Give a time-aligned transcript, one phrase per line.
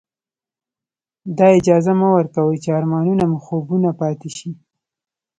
[1.37, 4.49] دا اجازه مه ورکوئ چې ارمانونه مو خوبونه پاتې شي.